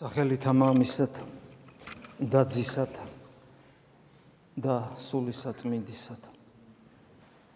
[0.00, 1.18] სახელითა მამისათ
[2.24, 2.94] და ძისათ
[4.56, 6.22] და სულისა წმინდისათ.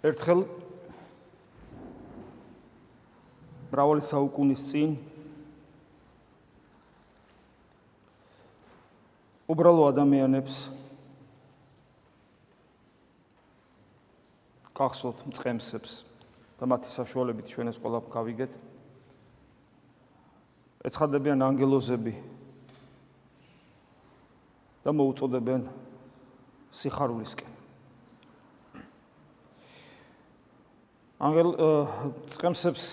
[0.05, 0.45] ერთხელ
[3.73, 4.93] მრავალი საუკუნის წინ
[9.49, 10.69] უბრალო ადამიანებს
[14.77, 15.97] კახსოთ მწყემსებს
[16.61, 18.53] და მათი საშუალებით ჩვენ ეს ყველა გავიგეთ.
[20.85, 22.34] ეცხადებიან ანგელოზები
[24.85, 25.65] და მოუწოდებენ
[26.75, 27.53] სიხარულისკენ.
[31.25, 31.51] ანგელ
[32.29, 32.85] წემსებს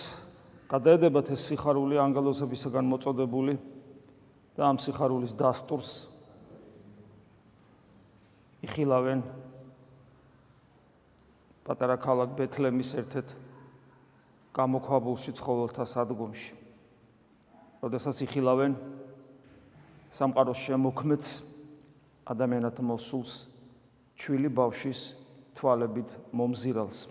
[0.72, 3.58] გადაედებათ ეს სიხარული ანგელოზებისგან მოწოდებული
[4.56, 5.92] და ამ სიხარულის დასტურს
[8.64, 9.20] იხილავენ
[11.68, 13.36] პატარა ქალაქ ბეთლემის ერთ-ერთ
[14.56, 16.52] გამოქვაბულში ცხოველთა სადგომში.
[17.84, 18.72] როდესაც იხილავენ
[20.08, 21.51] სამყაროს შემოქმედს
[22.28, 23.32] ადამიანად მოსულს
[24.18, 25.00] ჩვილი ბავშვის
[25.58, 27.08] თვალებით მომზირალს.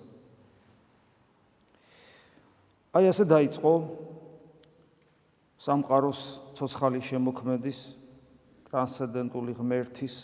[2.96, 3.72] აი ასე დაიწყო
[5.62, 6.22] სამყაროს
[6.56, 7.80] ცოცხალი შემოქმედის
[8.72, 10.16] ტრანსცენდენტული ღმერთის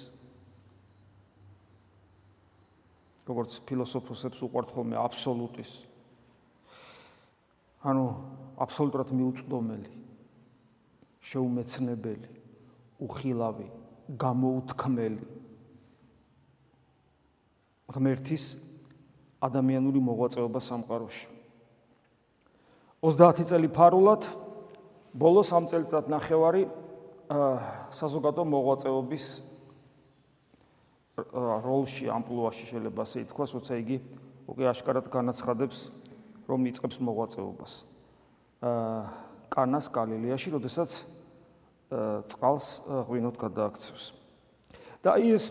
[3.27, 5.71] როგორც ფილოსოფოსებს უყვართ ხოლმე აბსოლუტის
[7.87, 8.05] ანუ
[8.63, 9.91] აბსოლუტურად მიუწვდომელი
[11.27, 12.29] შეუმეცნებელი,
[13.03, 13.67] უხილავი,
[14.07, 15.23] გამოუთქმელი.
[17.87, 18.45] ღმერთის
[19.43, 21.27] ადამიანური მოღვაწეობა სამყაროში.
[23.03, 24.27] 30 წელი ფარულად
[25.15, 26.67] ბოლო 3 წელიწად ნახევარი
[27.91, 29.25] საზოგადო მოღვაწეობის
[31.17, 33.97] როლში, ამპლუაში შეიძლება ასე ითქვას, როცა იგი
[34.47, 35.79] უკვე აშკარად განაცხადებს,
[36.47, 37.71] რომ იწყებს მოღვაწეობას.
[38.61, 41.16] აა კანას გალილეაში, როდესაც
[41.89, 42.67] წყალს
[43.07, 44.05] ღვინოთ გადააქცევს.
[45.03, 45.45] და აი ეს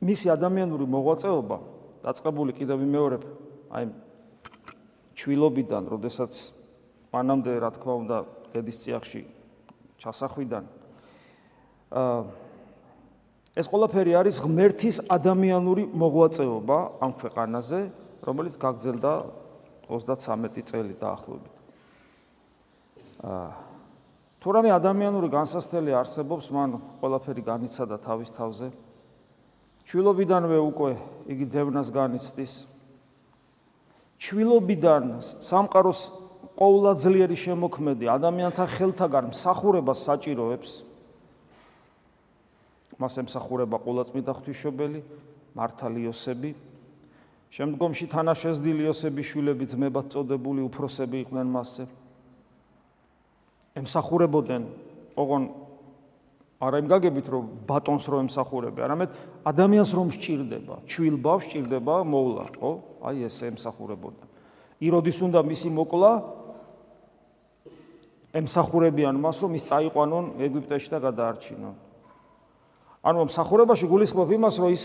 [0.00, 1.58] მისი ადამიანური მოღვაწეობა
[2.06, 3.22] დაწყებული კიდევ იმეორებ,
[3.74, 3.84] აი
[5.18, 6.32] ჩვილობიდან, როდესაც
[7.12, 8.18] მანამდე რა თქმა უნდა
[8.54, 9.22] დედის წიაღში
[9.98, 10.64] ჩასახვიდან
[11.88, 12.22] აა
[13.58, 17.80] ეს ყველაფერი არის ღმერთის ადამიანური მოღვაწეობა ამ ქვეყანაზე,
[18.22, 19.12] რომელიც გაგრძელდა
[19.88, 21.54] 33 წელი დაახლოებით.
[23.24, 23.67] აა
[24.38, 26.70] თუ რამე ადამიანური განსასწრელი არსებობს, მან
[27.02, 28.70] ყველაფერი განიცადა თავის თავზე.
[29.88, 30.90] ჩვილობიდანვე უკვე
[31.26, 32.52] იგი დევნას განიცდის.
[34.18, 35.04] ჩვილობიდან
[35.42, 36.00] სამყაროს
[36.58, 40.70] ყოვლადძლიერი შემოქმედი ადამიანთა ხელთაგან მსახურებას საჭიროებს.
[42.98, 45.00] მას ემსახურება ყოვლადწმიდა ღვთისმშობელი
[45.54, 46.50] მართალი იოსები.
[47.50, 51.84] შემდგომში თანაშეზდილი იოსების შვილები ძმებად წოდებული უფროსები იყვნენ მასზე.
[53.78, 54.62] ემსახურებოდნენ
[55.18, 55.42] ოღონ
[56.58, 59.10] არა იმ გაგებით რომ ბატონს რომ ემსახურები, არამედ
[59.46, 62.70] ადამიანს რომ სჭირდება, ჩვილ ბავშვს სჭირდება მოვლა, ხო?
[63.06, 64.28] აი ეს ემსახურებოდნენ.
[64.82, 66.10] იროდის უნდა მისი მოკლა
[68.42, 71.74] ემსახურებიან მას რომ ის წაიყვანონ ეგვიპტეში და გადაარჩინონ.
[73.06, 74.82] ანუ მსახურებაში გულისხმობ იმას რომ ის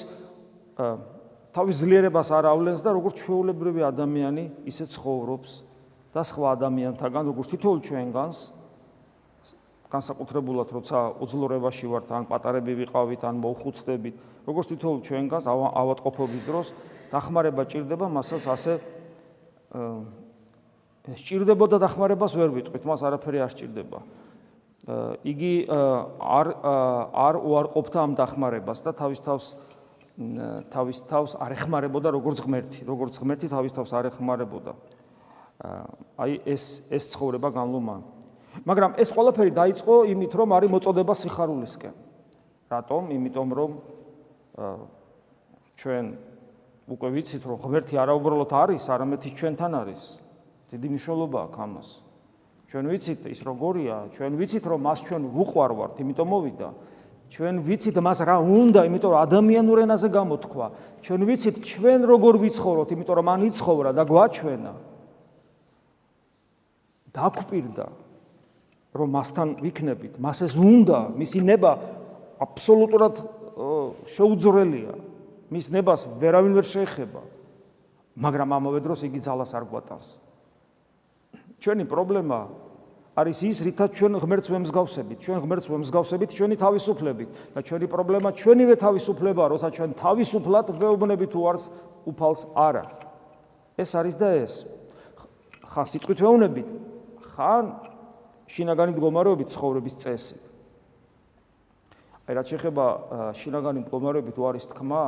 [1.54, 5.52] თავის ძლიერებას არ ავლენს და როგორც ჩვეულებრივი ადამიანი ისე ცხოვრობს
[6.14, 8.38] და სხვა ადამიანთაგან როგორც თითოეულ ჩვენგანს
[9.94, 14.16] განსაკუთრებულად როცა უძლურებაში ვართ ან პატარები ვიყავით ან მოხუცდებით
[14.50, 16.68] როგორც თითოეულ ჩვენგანს ავადყოფობის დროს
[17.14, 18.74] დახმარება ჭირდება მასაც ასე
[21.12, 24.00] სჭირდება და დახმარებას ვერ ვიტყვით მას არაფერი არ სჭირდება.
[25.24, 26.48] იგი არ
[27.16, 29.46] არ უარყოფდა ამ დახმარებას და თავის თავს
[30.70, 34.76] თავის თავს არ ეხმარებოდა როგორც ღმერთი როგორც ღმერთი თავის თავს არ ეხმარებოდა
[36.20, 38.04] აი ეს ეს ცხოვრება განლომან
[38.62, 41.94] მაგრამ ეს ყველაფერი დაიწყო იმით, რომ არის მოწოდება სიხარულისკენ.
[42.70, 43.02] რატომ?
[43.18, 43.72] იმიტომ რომ
[45.74, 46.06] ჩვენ
[46.94, 50.02] უკვე ვიცით, რომ ღმერთი არაუბრალოდ არის, არამედ ის ჩვენთან არის.
[50.70, 51.90] დიდი მნიშვნელობა აქვს ამას.
[52.70, 56.70] ჩვენ ვიცით ის როგორია, ჩვენ ვიცით, რომ მას ჩვენ ვუყვარვართ, იმიტომ მოვიდა.
[57.34, 60.68] ჩვენ ვიცით მას რა უნდა, იმიტომ რომ ადამიანურ ენაზე გამოთქვა.
[61.02, 64.74] ჩვენ ვიცით ჩვენ როგორ ვიცხოვროთ, იმიტომ რომ მან იცხოვრა და გვაჩვენა.
[67.14, 67.86] დაგვპირდა
[68.94, 71.72] რომ მასთან ვიქნებით, მას ეს უნდა, მისი ნება
[72.40, 73.16] აბსოლუტურად
[74.06, 74.94] შეუძრელია.
[75.54, 77.22] მის ნებას ვერავინ ვერ შეეხება.
[78.18, 80.08] მაგრამ ამავე დროს იგი ძალას არ გვატანს.
[81.62, 82.40] ჩვენი პრობლემა
[83.14, 88.76] არის ის, რითაც ჩვენ ღმერთს ვემსგავსებით, ჩვენ ღმერთს ვემსგავსებით ჩვენი თავისუფლებით და ჩვენი პრობლემა ჩვენივე
[88.82, 91.70] თავისუფლებაა, როცა ჩვენ თავისუფლად ვეუბნებით უარს
[92.10, 92.86] უფალს არა.
[93.78, 94.54] ეს არის და ეს.
[95.62, 96.68] ხან სიტყვით ვეუბნებით,
[97.38, 97.66] ხან
[98.54, 100.38] შინაგანი მდგომარეობით ცხოვრების წესი.
[102.30, 102.86] აი რაც შეეხება
[103.34, 105.04] შინაგანი მდგომარეობით უარის თქმა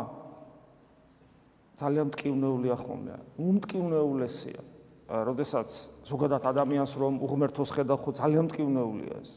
[1.78, 3.16] ძალიან მტკივნეულია ხოლმე.
[3.38, 4.62] უმტკივნეულესია.
[5.06, 5.70] როდესაც
[6.02, 9.32] ზოგადად ადამიანს რომ უღმერთოს ხედავ ხო ძალიან მტკივნეულია ეს.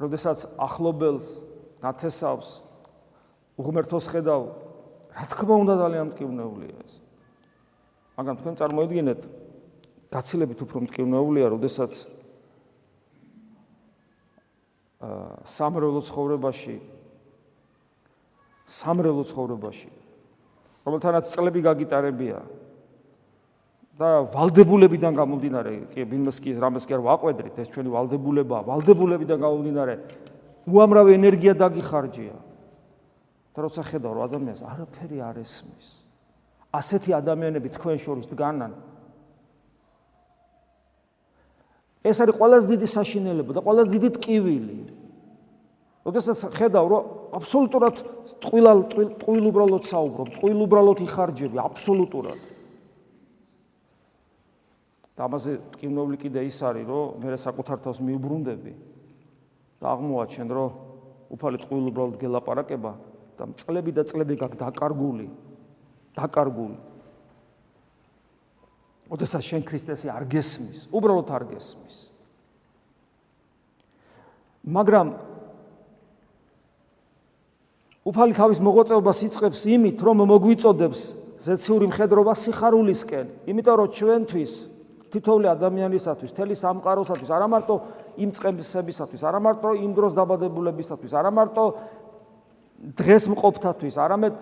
[0.00, 1.26] როდესაც ახლობელს
[1.84, 2.48] ნათესავს
[3.60, 4.42] უღმერთოს ხედავ
[5.12, 6.92] რა თქმა უნდა ძალიან მტკივნეულია ეს.
[8.16, 9.20] მაგრამ თქვენ წარმოიდგინეთ
[10.12, 11.92] გაცილებით უფრო მტკივნეულია, როდესაც
[15.06, 16.76] აა სამრევლო ცხოვრებაში
[18.66, 19.90] სამრევლო ცხოვრებაში
[20.86, 22.38] რომელთანაც წლები გაგიტარებია
[23.96, 29.94] და ვალდებულებიდან გამომდინარე, კი ვინმეს კი რამეს კი არ ვაყვედრით, ეს ჩვენი ვალდებულებაა, ვალდებულებიდან გამომდინარე
[30.68, 32.36] უამრავი ენერგია დაგიხარჯია.
[33.56, 35.88] და როცა ხედავ რომ ადამიანს არაფერი არ ესმის,
[36.76, 38.72] ასეთი ადამიანები თქვენ შორის დგანან.
[42.06, 44.78] ეს არის ყველაზე დიდი საშინელება და ყველაზე დიდი ტკივილი.
[46.06, 47.02] როდესაც ხედავ რომ
[47.34, 47.96] აბსოლუტურად
[48.42, 48.78] ტყვილალ
[49.18, 52.40] ტყვილ უბრალოდ საუბრობ, ტყვილ უბრალოდ იხარჯები, აბსოლუტურად.
[55.16, 58.72] და ამაზე ტკივნეული კიდე ის არის, რომ მე საკუთარ თავს მიუბრუნდები
[59.80, 60.68] და აღმოაჩენ, რომ
[61.32, 62.92] უფალი ტყვილ უბრალოდ გელაპარაკება
[63.40, 65.26] და წლები და წლები გაკ დაკარგული.
[66.16, 66.76] დაკარგული.
[69.10, 71.96] ოდესაც შენ ქრისტესი არ გესმის, უბრალოდ არ გესმის.
[74.66, 75.14] მაგრამ
[78.06, 81.00] უფალი თავის მოღვაწეობას იწყებს იმით, რომ მოგვიწოდებს
[81.38, 84.52] ზეციური მხედრობა სიხარულისკენ, იმიტომ რომ ჩვენთვის
[85.12, 87.74] თითოეული ადამიანისათვის, თელი სამყაროსათვის, არა მარტო
[88.18, 91.64] იმ წყემსებისათვის, არა მარტო იმ დროს დაბადებულებისათვის, არა მარტო
[92.96, 94.34] დღეს მყოფთათვის, არამედ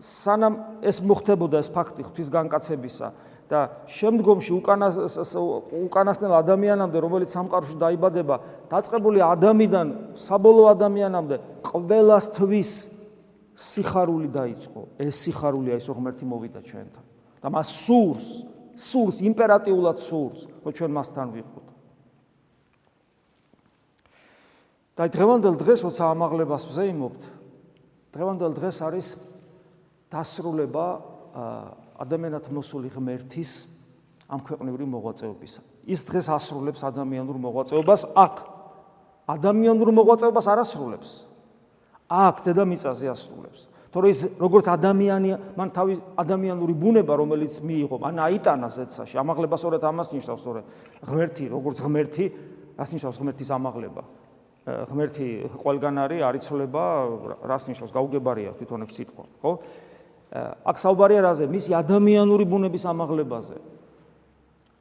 [0.00, 0.54] სანამ
[0.84, 3.08] ეს მოხდებოდა ეს ფაქტი ღვთის განკაცებისა
[3.46, 4.94] და შემდგომში უკანას
[5.86, 9.86] უკანასკნელ ადამიანამდე, რომელიც სამყაროში დაიბადება, დაწყებული ადამიანიდან
[10.18, 12.70] საბოლოო ადამიანამდე ყველასთვის
[13.56, 14.80] სიხარული დაიწყო.
[14.98, 17.04] ეს სიხარულია ის ღმერთი მოვიდა ჩვენთან.
[17.42, 18.26] და მას სურს,
[18.74, 21.66] სურს იმპერატიულად სურს, რომ ჩვენ მასთან ვიყოთ.
[24.96, 27.22] და დღევანდელ დღეს როცა ამაღლებას ვზეიმობთ,
[28.16, 29.06] დღევანდელ დღეს არის
[30.08, 30.86] დასრულება
[31.96, 33.50] ადამიანად მოსული ღმერთის
[34.28, 35.60] ამ ქვეყნიური მოღვაწეობისა.
[35.86, 38.34] ის დღეს ასრულებს ადამიანურ მოღვაწეობას აქ.
[39.26, 41.10] ადამიანურ მოღვაწეობას არ ასრულებს.
[42.10, 43.60] აქ დედამიწაზე ასრულებს.
[43.96, 49.82] თორე ის როგორც ადამიანი, მან თავი ადამიანური ბუნება, რომელიც მიიღო, ან აიტანა ზეცაში, ამაღლება სწორედ
[49.88, 50.64] ამას ნიშნავს, სწორედ
[51.00, 52.24] ღმერთი, როგორც ღმერთი,
[52.76, 54.02] რას ნიშნავს ღმერთის ამაღლება?
[54.66, 55.26] ღმერთი
[55.62, 56.84] ყველგან არის, არიცოლება,
[57.46, 57.92] რას ნიშნავს?
[57.94, 59.52] გაუგებარია თვითონ ეს სიტყვა, ხო?
[60.34, 61.44] აქ საუბარია რაზე?
[61.46, 63.56] მისი ადამიანური ბუნების ამაღლებაზე.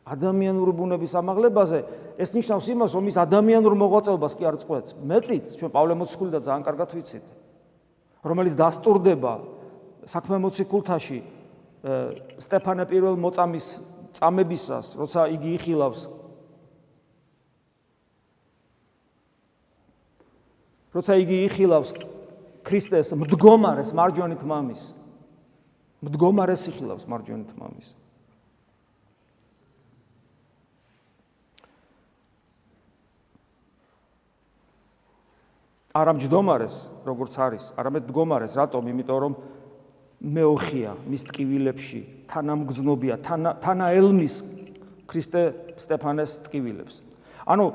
[0.05, 1.79] ადამიანური ბუნების ამაღლებაზე
[2.21, 4.91] ეს ნიშნავს იმას, რომ ის ადამიანურ მოღვაწეობას კი არ წყვეტს.
[5.01, 7.25] მეტიც ჩვენ პავლე მოციქული და ძალიან კარგად ვიცით,
[8.25, 9.33] რომელიც დასტურდება
[10.05, 11.19] საქმე მოციქულთაში
[12.41, 13.65] სტეფანე პირველ მოწამის
[14.13, 16.01] წამებისას, როცა იგი იხილავს
[20.95, 21.91] როცა იგი იხილავს
[22.63, 24.83] ქრისტეს მდგომარეს მარჯვენით მამის
[26.05, 27.95] მდგომარეს იხილავს მარჯვენით მამის
[35.95, 36.75] არა მჯდომარეს,
[37.07, 38.83] როგორც არის, არამედ მდგომარეს, რატომ?
[38.91, 39.33] იმიტომ რომ
[40.19, 44.35] მეოხია მის ტკივილებში, თანამგზნობია, თანა თანაელმის
[45.07, 45.41] ქრისტე
[45.79, 46.99] სტეფანეს ტკივილებს.
[47.47, 47.65] ანუ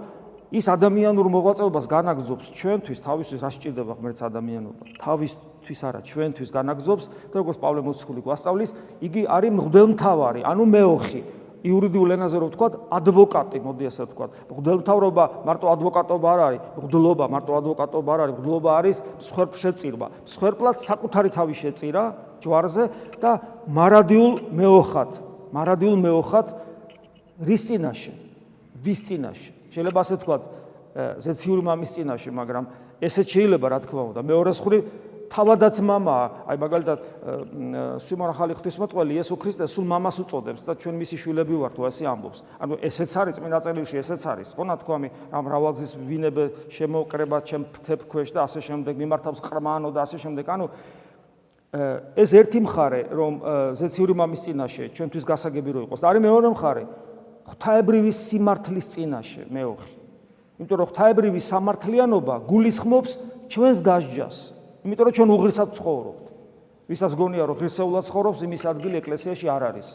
[0.52, 4.82] ის ადამიანურ მოღვაწეობას განაგზობს ჩვენთვის, თავისთვის რა სჭირდება ღმერთს ადამიანობა?
[5.70, 8.70] თავისთვის არა, ჩვენთვის განაგზობს, და როგორც პავლე მოციქული გვასწავლის,
[9.06, 11.22] იგი არის მღვდელმთავარი, ანუ მეოხი.
[11.60, 14.26] იურიდიულ ენაზე რო ვთქვა, ადვოკატი, მოდი ასე ვთქვა.
[14.48, 20.06] მღვდელმთავრობა მარტო ადვოკატობა არ არის, მღვდლობა მარტო ადვოკატობა არ არის, მღვდლობა არის მსხვერპლშეწირვა.
[20.24, 22.02] მსხვერპლად საკუთარი თავი შეწირა
[22.40, 22.84] ჯვარზე
[23.20, 23.30] და
[23.68, 25.10] მარადიულ მეოხად,
[25.52, 26.46] მარადიულ მეოხად
[27.44, 28.12] რის წინაშე?
[28.80, 29.52] ვის წინაშე?
[29.68, 30.36] შეიძლება ასე ვთქვა,
[31.20, 32.64] ზეციური მამის წინაშე, მაგრამ
[33.04, 34.20] ესეც შეიძლება რა თქმა უნდა.
[34.24, 34.78] მეორე ხრი
[35.30, 36.26] თავადაც მამაა.
[36.50, 36.98] აი მაგალითად
[38.02, 42.38] სიმონ ახალი ღვთისმოწყალე იესო ქრისტე სულ მამას უწოდებს და ჩვენ მისი შვილები ვართ, ასე ამბობს.
[42.58, 44.48] ანუ ესეც არის წმინდა წერილში, ესეც არის.
[44.58, 46.44] ხო ნათქვამი, ამ რავალგზის ვინებე
[46.74, 50.44] შემოკრება ჩემ ფთებ ქვეშ და ასე შემდეგ მიმართავს ყრმანო და ასე შემდეგ.
[50.50, 50.66] ანუ
[51.70, 56.22] э, ეს ერთი მხარე, რომ э, ზეციური მამის წინაშე ჩვენთვის გასაგები რო იყოს და არის
[56.26, 56.84] მეორე მხარე,
[57.46, 59.94] ღვთაებრივი სიმართლის წინაშე, მეოხი.
[60.58, 63.12] იმიტომ რომ ღვთაებრივი სამართლიანობა გულისხმობს
[63.48, 64.59] ჩვენს დასჯას.
[64.80, 66.24] იმიტომ რომ ჩვენ უღრისად ცხოვრობთ.
[66.90, 69.88] ვისაც გონია რომ ღირსეულად ცხოვრობს, იმის ადგილი ეკლესიაში არ არის.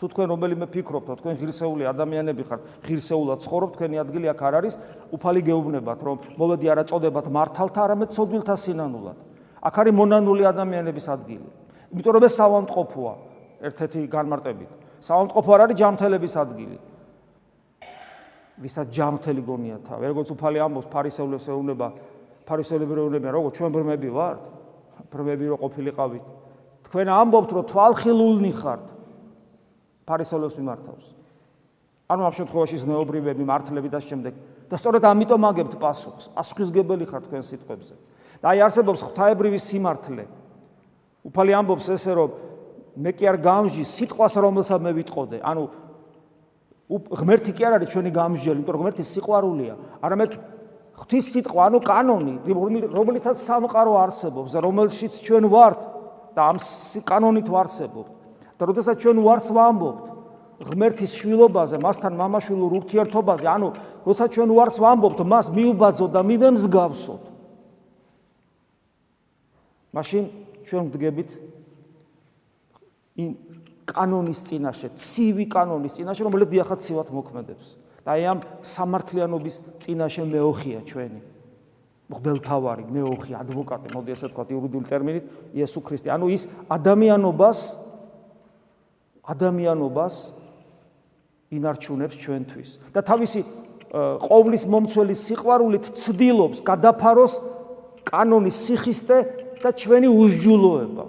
[0.00, 4.74] თუ თქვენ რომელიმე ფიქრობთ, თქვენ ღირსეული ადამიანები ხართ, ღირსეულად ცხოვრობთ, თქვენი ადგილი აქ არ არის,
[5.12, 9.18] უფალი გეუბნებათ, რომ მოვედი არა წოდებათ მართალთა, არამედ სოდვილთა სინანულად.
[9.60, 11.48] აქ არის მონანული ადამიანების ადგილი.
[11.92, 13.14] იმიტომ რომ ეს სავანტყოფოა
[13.60, 14.70] ერთ-ერთი განმარტებით.
[15.04, 16.76] სავანტყოფო არ არის ჯამთელების ადგილი.
[18.60, 21.88] ვისაც ჯამთელი გონიათ, როგორც უფალი ამბობს, ფარისევლებს ეუბნება,
[22.50, 24.42] ფარისევლები ეუბნებიან, როგორ ჩვენ ბრმები ვართ?
[25.10, 26.24] ბრმები რო ყოფილიყავით.
[26.90, 28.86] თქვენ ამბობთ, რომ თვალხილულნი ხართ.
[30.10, 31.04] ფარისევლებს მიმართავს.
[32.10, 34.34] ანუ ამ შემთხვევაში ზნეობრივები, მართლები და შემდეგ
[34.66, 36.24] და სწორედ ამიტომ აგებთ პასუხს.
[36.34, 37.94] პასუხისგებელი ხართ თქვენ სიტყვებზე.
[38.42, 40.24] და აი არსებობს ღვთაებრივი სიმართლე.
[41.26, 42.30] უფალი ამბობს ესე რომ
[42.96, 45.38] მე კი არ გამჟი სიტყვას რომელსაც მე ვიტყოდე.
[45.44, 45.62] ანუ
[46.90, 49.74] ღმერთი კი არ არის ჩვენი გამჟელი, იმიტომ რომ ღმერთი სიყვარულია.
[50.02, 50.30] არამედ
[51.00, 52.34] ღვთის სიტყვა, ანუ კანონი,
[52.92, 55.80] რომელიცაც სამყარო არსებობს, რომელშიც ჩვენ ვართ
[56.36, 56.58] და ამ
[57.08, 58.12] კანონით ვარსებობთ.
[58.60, 60.04] და როდესაც ჩვენ ვარს ვამბობთ
[60.60, 63.68] ღმერთის შვილობაზე, მასთან მამაშვილურ ურთიერთობაზე, ანუ
[64.04, 67.22] როდესაც ჩვენ ვარს ვამბობთ, მას მიუბაძოთ და მივემსგავსოთ.
[69.96, 70.22] მაშინ
[70.68, 71.30] ჩვენ ვდგებით
[73.16, 73.30] იმ
[73.88, 77.66] კანონის წინაშე, ცივი კანონის წინაშე, რომელიც დიახაც ცივად მოქმედებს.
[78.04, 81.20] და აი ამ სამართლიანობის წინაშე მეოხია ჩვენი.
[82.10, 86.10] მღვდელთავარი, მეოხი, ადვოკატი, მოდი ესე ვთქვა იურიდიული ტერმინით, იესო ქრისტე.
[86.10, 87.58] ანუ ის ადამიანობას
[89.30, 90.14] ადამიანობას
[91.54, 93.40] ინარჩუნებს ჩვენთვის და თავისი
[94.26, 97.32] ყოვლის მომცველის სიყვარულით ცდილობს გადაფაროს
[98.06, 99.18] კანონის სიხისტე
[99.62, 101.04] და ჩვენი უსჯულოება.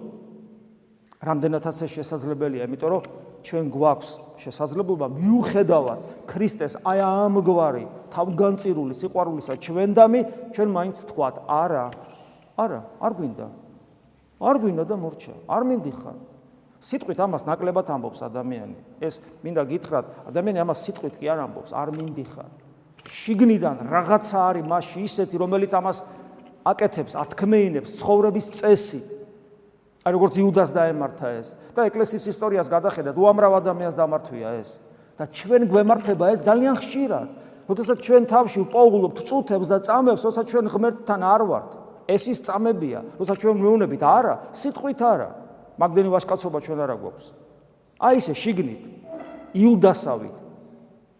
[1.21, 3.03] რამდენადაც ეს შესაძლებელია, იმიტომ რომ
[3.41, 4.09] ჩვენ გვაქვს
[4.41, 10.21] შესაძლებლობა მიუხედავად ქრისტეს აი ამგვარი თავგანწირული სიყვარულისა ჩვენდამი,
[10.51, 11.85] ჩვენ მაინც თქვათ, არა,
[12.57, 13.47] არა, არ გვინდა.
[14.41, 16.17] არ გვინდა და მორჩა, არ მინდიხარ.
[16.81, 18.75] სიტყვით ამას ნაკლებად ამბობს ადამიანი.
[18.99, 22.49] ეს მინდა გითხრათ, ადამიანი ამას სიტყვით კი არ ამბობს, არ მინდიხარ.
[23.05, 25.97] შიგნიდან რაღაცა არის მასში ისეთი, რომელიც ამას
[26.65, 28.99] აკეთებს, ათქმეინებს ცხოვრების წესი.
[30.01, 34.79] აი როგორც იუდას დაემართა ეს და ეკლესიის ისტორიას გადახედათ, უამრავ ადამიანს დამართვია ეს.
[35.17, 37.27] და ჩვენ გვემართება ეს ძალიან ხშირად.
[37.69, 41.69] როდესაც ჩვენ თავში პოულობთ წუთებს და წამებს, როცა ჩვენ ღმერთთან არ ვართ,
[42.09, 45.29] ეს ის წამებია, როცა ჩვენ მეუნებით არა, სიტყვით არა.
[45.77, 47.25] მაგდენი ვაშკაცობა ჩვენ არა გვაქვს.
[48.01, 48.81] აი ესე შიგნით
[49.53, 50.35] იუდასავით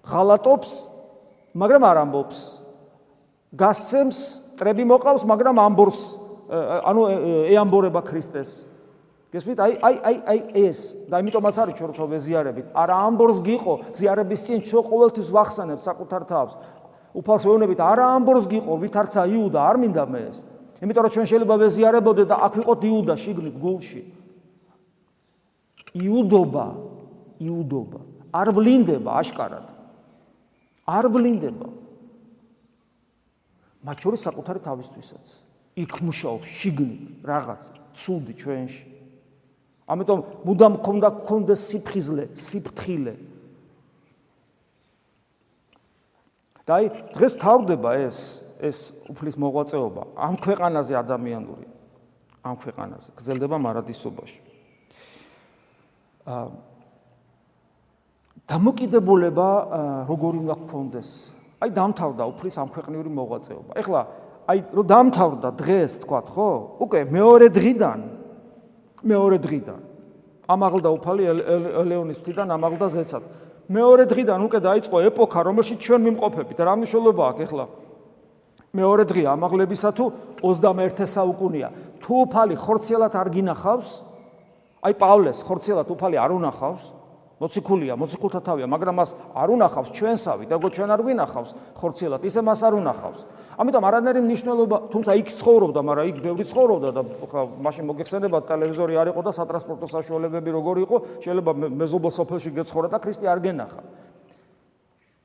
[0.02, 0.72] ღალატობს,
[1.54, 2.40] მაგრამ არ ამბობს.
[3.54, 4.20] გასცემს
[4.58, 6.02] ტრები მოყავს, მაგრამ ამბორს,
[6.50, 7.02] ანუ
[7.54, 8.71] ეამბორება ქრისტეს.
[9.32, 9.60] გესმით?
[9.64, 12.66] აი აი აი აი ეს და იმიტომაც არის ჩვენ რო ვეზიარებით.
[12.76, 16.54] არა ამბორს გიყო, ზიარების წინ ჩვენ ყოველთვის ვახსენებთ საკუთარ თავს.
[17.16, 20.38] უფალს ვეუბნებით, არა ამბორს გიყო, ვითარცა იუდა, არ მინდა მე ეს.
[20.84, 24.02] იმიტომ რომ ჩვენ შეიძლება ვეზიარებოდეთ და აქ ვიყოთ იუდა შიგნით გულში.
[25.96, 26.66] იუდობა,
[27.40, 28.00] იუდობა
[28.32, 29.68] არ ვლინდება აშკარად.
[30.88, 31.68] არ ვლინდება.
[33.84, 35.26] მათ შორის საკუთარი თავისთვისაც.
[35.76, 37.62] იქ მუშაობს შიგნით რაღაც
[37.96, 38.91] ცუდი ჩვენში.
[39.92, 43.16] ამიტომ მუდამ ქონდა ქონდა სიფხიზლე, სიფთხილე.
[46.66, 48.18] დაი დღეს თავდება ეს
[48.62, 51.66] ეს უფლის მოღვაწეობა ამ ქვეყანაზე ადამიანური
[52.46, 54.40] ამ ქვეყანაზე გრძელდება მარადისობაში.
[56.30, 56.46] აა
[58.52, 59.50] დამოკიდებულება
[60.06, 61.10] როგორი უნდა გქონდეს?
[61.62, 63.72] აი დამთავრდა უფლის ამ ქვეყნიური მოღვაწეობა.
[63.82, 64.02] ეხლა
[64.50, 66.50] აი რომ დამთავრდა დღეს თქვა ხო?
[66.86, 68.00] უკვე მეორე დღიდან
[69.02, 69.80] მეორე დღიდან
[70.52, 71.24] ამაღლდა უფალი
[71.82, 73.24] ელეონის თიდან ამაღლდა ზეცად.
[73.72, 76.58] მეორე დღიდან უკვე დაიწყო ეპოქა, რომელშიც ჩვენ მიმყოფებით.
[76.60, 77.66] რა მნიშვნელობა აქვს ეხლა?
[78.72, 80.06] მეორე დღე ამაღლებისა თუ
[80.44, 81.70] 21 საუკუნია.
[82.02, 83.90] თუ უფალი ხორციელად არ გინახავს,
[84.82, 86.84] აი პავლეს ხორციელად უფალი არ უნახავს,
[87.42, 92.62] მოციქულია, მოციქულთა თავია, მაგრამ მას არ უნახავს ჩვენსავით, როგორც ჩვენ არ გვინახავს ხორციელად, ისე მას
[92.62, 93.20] არ უნახავს.
[93.58, 98.94] ამიტომ არანაირი მნიშვნელობა, თუმცა იქ ცხოვრობდა, მაგრამ იქ ბევრი ცხოვრობდა და ხა მაშინ მოგეხსენება ტელევიზორი
[99.02, 103.82] არ იყო და სატრანსპორტო საშუალებები როგორი იყო, შეიძლება მეზობელ სოფელში გეცხოვრა და ქრისტე არ გენახა.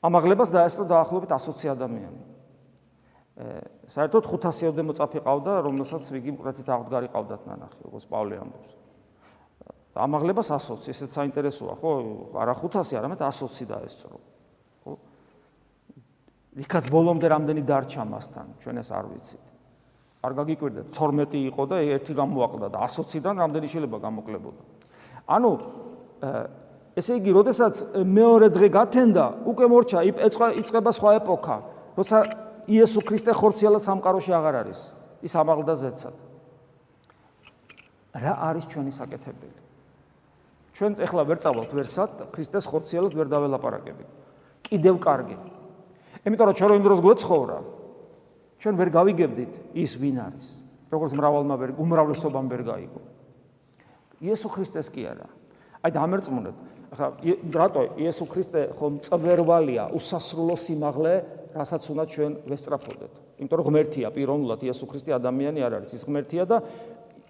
[0.09, 2.21] ამაღლებას დაესწრო დაახლოებით 120 ადამიანი.
[3.93, 8.86] საერთოდ 500-ამდე მოწაფე ყავდა, რომელსაც ვიგი მკვეთრით აღდგარი ყავდათ ნანახი, როგორც პავლე ამბობს.
[9.97, 11.91] ამაღლებას 120, ესეც საინტერესოა, ხო?
[12.37, 14.19] არა 500, არამედ 120 დაესწრო.
[14.85, 14.93] ხო?
[16.63, 19.45] იქაც ბოლომდე რამდენი დარჩა მასთან, ჩვენ ეს არ ვიცით.
[20.27, 24.63] არ გაგიკვირდეთ, 12 იყო და ერთი გამოაყდა და 120-დან რამდენი შეიძლება გამოკლებოდა.
[25.27, 25.51] ანუ
[26.97, 29.99] ესე იგი, როდესაც მეორე დღე გათენდა, უკვე მორჩა,
[30.61, 31.57] იწყება სხვა ეპოქა,
[31.97, 32.19] როცა
[32.67, 34.81] იესო ქრისტე ხორციელად სამყაროში აღარ არის.
[35.23, 36.17] ის ამაღლდა ზეცად.
[38.17, 39.66] რა არის ჩვენი საკეთებელი?
[40.77, 44.09] ჩვენ ეხლა ვერ წავალთ ვერსად ქრისტეს ხორციელად ვერ დაველაპარაკებით.
[44.61, 45.37] კიდევ კარგი.
[46.29, 47.59] იმიტომ რომ ჩვენ რომ იმ დროს გვეცხოვრა,
[48.61, 50.47] ჩვენ ვერ გავიგებდით ის ვინ არის.
[50.93, 53.01] როგორც მრავალმა ვერ უმრავლესობამ ვერ გაიგო.
[54.21, 55.29] იესო ქრისტეს კი არა.
[55.83, 56.57] აი დამერწმუნეთ.
[56.93, 57.09] ახლა
[57.57, 61.15] რატო იესო ქრისტე ხომ წვერვალია, უსასრულო სიმაღლე,
[61.57, 63.13] რასაც უნდა ჩვენ ვესწრაფოდეთ.
[63.41, 66.57] იმიტომ რომ ღმერთია პიროვნულად იესო ქრისტე ადამიანი არ არის, ის ღმერთია და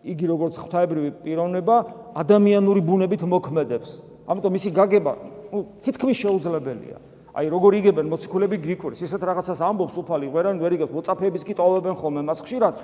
[0.07, 1.77] იგი როგორც ღვთაებრივი პიროვნება
[2.23, 3.91] ადამიანური ბუნებით მოქმედებს.
[4.27, 5.13] ამიტომ მისი გაგება,
[5.53, 6.99] ну, თითქმის შეუძლებელია.
[7.37, 11.95] აი როგორ იგებენ მოციქულები გრიგორის ისეთ რაღაცას ამბობს უფალი ვერან ვერ იგებს მოწაფეების კი ტოვებენ
[12.01, 12.75] ხოლმე მას ხშირად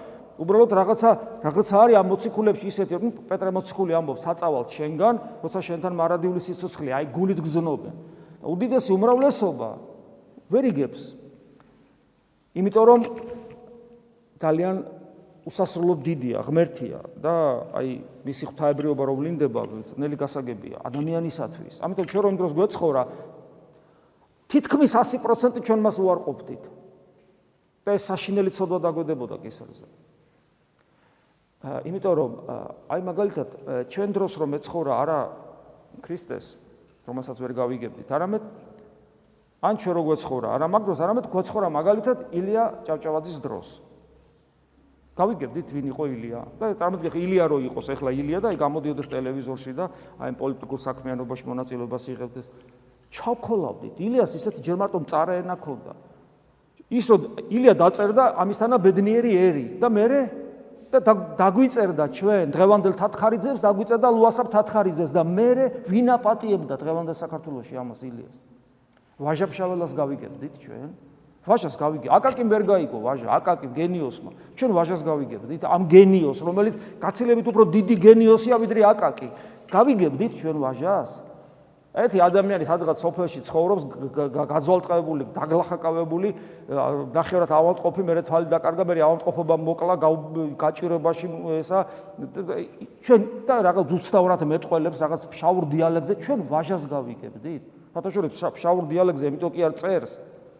[0.44, 1.10] უბრალოდ რაღაცა
[1.40, 6.90] რაღაცა არის ამ მოციქულებში ისეთი ნუ პეტრე მოციქული ამბობს საწავალთ შენგან როცა შენთან მარადიული სიცოცხლე
[7.00, 7.94] აი გულით გზნობენ
[8.44, 9.70] უდიდესი უმრავლესობა
[10.52, 11.02] ვერ იგებს
[12.60, 13.00] იმიტომ რომ
[14.36, 14.74] ძალიან
[15.42, 17.34] უსასრულოდ დიდია ღმერთია და
[17.74, 17.88] აი
[18.26, 23.02] მისი ღვთაებრიობა რომ ვლინდება ძნელი გასაგებია ადამიანისათვის ამიტომ ჩვენ რომ დროს გვეცხოვრა
[24.52, 26.62] თითქმის 100% ჩვენ მას უარყოფდით.
[27.82, 29.86] და ეს საშინელი ცოდვა დაგვედებოდა კისერზე.
[31.88, 32.30] იმიტომ რომ
[32.90, 33.48] აი მაგალითად
[33.90, 35.20] ჩვენ დროს რომ ეცხოვრა არა
[36.02, 36.46] ქრისტეს,
[37.06, 38.42] რომელსაც ვერ გავიგებდით, არამედ
[39.62, 43.68] ან ჩვენ რო გვეცხოვრა, არა მაგ დროს, არამედ გვეცხოვრა მაგალითად ილია ჭავჭავაძის დროს.
[45.12, 46.40] გავიგებდით ვინ იყო ილია?
[46.56, 49.84] და წარმოგიდგენთ ილია რო იყოს, ეხლა ილია და აი გამოდიოდეს ტელევიზორში და
[50.18, 52.46] აი პოლიტიკურ საქმიანობაში მონაწილეობას იღებდეს.
[53.12, 53.94] ჩავქოლავდით.
[54.00, 55.92] ილიას ისეთ ჯერ მარტო მწარა ენა ქონდა.
[56.92, 57.20] ის რომ
[57.52, 60.06] ილია დაწერდა ამისთანა ბედნიერი ერი და მე
[60.92, 61.00] და
[61.40, 65.48] დაგვიწერდა ჩვენ დღევანდელ თათხარიძეს, დაგვიწერდა ლუასაბ თათხარიძეს და მე
[65.88, 68.36] ვინ აპატიებდა დღევანდელ საქართველოსში ამას ილიას.
[69.16, 71.11] ვაჟაფშაველას გავიგებდით ჩვენ.
[71.42, 72.06] ვაჟას გავიგე.
[72.06, 74.30] აკაკიმ ვერ გაიგო ვაჟა, აკაკიმ გენიოსმა.
[74.54, 79.28] ჩვენ ვაჟას გავიგებდით ამ გენიოს, რომელიც გაცილებით უფრო დიდი გენიოსია ვიდრე აკაკი.
[79.66, 81.10] გავიგებდით ჩვენ ვაჟას?
[81.92, 83.82] ერთი ადამიანი სადღაც სოფელში ცხოვრობს
[84.48, 86.28] გაძვალტყებული, დაგლახაკავებული,
[87.12, 89.94] ნახევრად ავადმყოფი, მე თვალი დაკარგა, მე ავადმყოფობა მოკლა
[90.56, 91.26] გაჭირებაში
[91.60, 91.78] ესა
[93.04, 97.62] ჩვენ და რაღაც ზუსტად მეტყველებს რაღაც ფშაურ დიალექტზე ჩვენ ვაჟას გავიგებდით.
[97.92, 100.12] ფათაშორებს ფშაურ დიალექტზე იმიტომ კი არ წერს,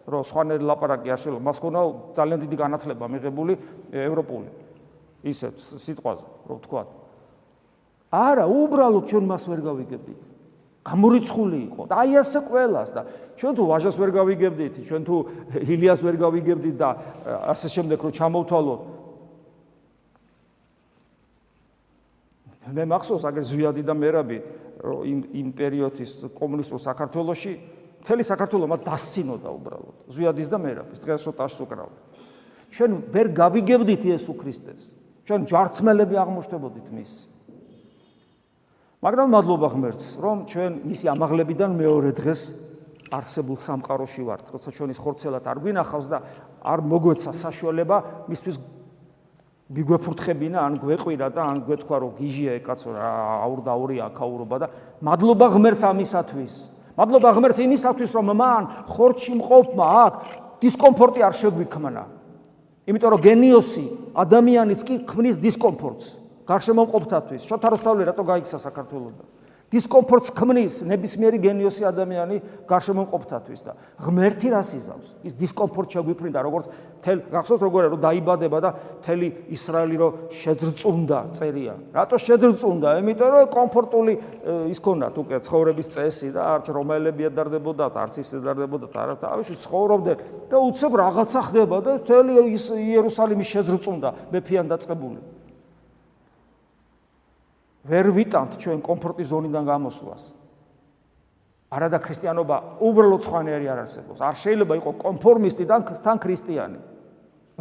[0.07, 1.81] რომ სხვანაირი ლაპარაკი არ შეიძლება, მას ქონა
[2.17, 3.53] ძალიან დიდი განათლება მიღებული
[3.93, 4.49] ევროპული.
[5.23, 6.83] ისე სიტყვაზე, რო ვთქვა.
[8.11, 10.21] არა, უბრალოდ ჩვენ მას ვერ გავიგებდით.
[10.83, 13.03] გამორიცხული იყო და აი ასე ყველას და
[13.39, 15.17] ჩვენ თუ ვაჟას ვერ გავიგებდით, ჩვენ თუ
[15.63, 16.89] ილიას ვერ გავიგებდით და
[17.55, 18.81] ასე შემდეგ რომ ჩამოვთვალოთ
[22.73, 24.39] მე მახსოვს აგერ ზვიადი და მერაბი
[24.83, 27.53] იმ იმ პერიოდის კომუნისტურ საქართველოში
[28.03, 29.97] მთელი საქართველო მათ დასცინოდა უბრალოდ.
[30.11, 31.89] ზვიადის და მერაბის დღეს რო ტაშს უკრავ
[32.73, 34.83] ჩვენ ვერ გავიგებდით იესო ქრისტეს.
[35.29, 37.13] ჩვენ ჯვარცმელები აღმოჩნდებოდით მის.
[39.03, 42.41] მაგრამ მადლობა ღმერთს, რომ ჩვენ მისი ამაღლებიდან მეორე დღეს
[43.13, 46.19] არსებულ სამყაროში ვართ, როცა ჩვენი ხორცელად არ გვინახავს და
[46.65, 47.97] არ მოგვეცა საშუალება
[48.31, 48.57] მისთვის
[49.73, 53.09] მიგვეფურთხებინა, ან გვეყვირა და ან გვეთქვა, რომ გიჟია ეკაცო რა,
[53.47, 54.67] აურდაურია აქაურობა და
[55.01, 56.55] მადლობა ღმერთს ამისათვის.
[56.97, 60.15] მადლობა ღმერთს იმისათვის, რომ მან ხორცში მყოფმა აქ
[60.63, 62.03] დისკომფორტი არ შეგვიქმნა.
[62.87, 66.07] იმიტომ რომ გენიოსი ადამიანის კი ქმნის დისკომფორტს.
[66.43, 69.42] გარშემოყოფთათვის შოთაროსთავლე რატო გაიქცა საქართველოსთან
[69.73, 72.37] დისკომფორტს ქმნის ნებისმიერი გენიოსი ადამიანი
[72.69, 73.73] გარშემოყოფთათვის და
[74.05, 75.09] ღმერთი რას იზავს?
[75.25, 76.67] ის დისკომფორტ შეგვიფრინდა როგორც
[77.01, 81.75] თელ გახსოვთ როგორია რომ დაიბადება და თელი ისრაელი რო შეძრწუნდა წერია.
[81.97, 82.89] რატო შეძრწუნდა?
[83.01, 84.13] იმიტომ რომ კომფორტული
[84.69, 89.55] ის ქონდათ უკვე ცხოვრების წესი და არც რომაელები ედარდებოდა არც ის ედარდებოდა და არა თავში
[89.57, 90.17] ცხოვრობდნენ
[90.53, 95.42] და უცებ რაღაცა ხდება და თელი ის იერუსალიმი შეძრწუნდა მეფიან დაწყებული
[97.83, 100.23] ვერ ვიტანთ ჩვენ კომფორტის ზონიდან გამოსვლას.
[101.73, 104.21] არადა ქრისტიანობა უბრალოდ ხვანერი არ არსებობს.
[104.21, 106.79] არ შეიძლება იყოს კონფორმისტი და თან ქრისტიანი.